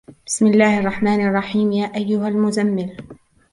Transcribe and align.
بسم 0.25 0.47
الله 0.47 0.79
الرحمن 0.79 1.27
الرحيم 1.27 1.71
يا 1.71 1.95
أيها 1.95 2.27
المزمل 2.27 2.97